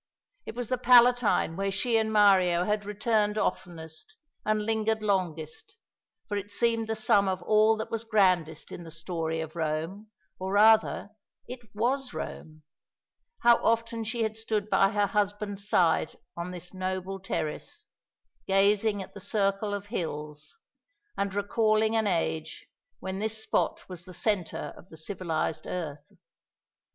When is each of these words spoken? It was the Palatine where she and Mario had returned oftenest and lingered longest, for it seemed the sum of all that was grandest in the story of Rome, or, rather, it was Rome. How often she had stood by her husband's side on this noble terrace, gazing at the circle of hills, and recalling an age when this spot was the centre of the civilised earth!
It 0.47 0.55
was 0.55 0.69
the 0.69 0.79
Palatine 0.79 1.55
where 1.55 1.71
she 1.71 1.95
and 1.97 2.11
Mario 2.11 2.63
had 2.65 2.85
returned 2.85 3.37
oftenest 3.37 4.17
and 4.43 4.65
lingered 4.65 5.03
longest, 5.03 5.75
for 6.27 6.37
it 6.37 6.49
seemed 6.49 6.87
the 6.87 6.95
sum 6.95 7.27
of 7.27 7.43
all 7.43 7.77
that 7.77 7.91
was 7.91 8.03
grandest 8.03 8.71
in 8.71 8.83
the 8.83 8.89
story 8.89 9.41
of 9.41 9.55
Rome, 9.55 10.07
or, 10.39 10.53
rather, 10.53 11.11
it 11.47 11.59
was 11.75 12.15
Rome. 12.15 12.63
How 13.41 13.63
often 13.63 14.03
she 14.03 14.23
had 14.23 14.37
stood 14.37 14.71
by 14.71 14.89
her 14.89 15.05
husband's 15.05 15.69
side 15.69 16.17
on 16.35 16.49
this 16.49 16.73
noble 16.73 17.19
terrace, 17.19 17.85
gazing 18.47 19.03
at 19.03 19.13
the 19.13 19.19
circle 19.19 19.71
of 19.71 19.85
hills, 19.85 20.57
and 21.15 21.35
recalling 21.35 21.95
an 21.95 22.07
age 22.07 22.65
when 23.01 23.19
this 23.19 23.37
spot 23.43 23.87
was 23.87 24.05
the 24.05 24.15
centre 24.15 24.73
of 24.75 24.89
the 24.89 24.97
civilised 24.97 25.67
earth! 25.67 26.07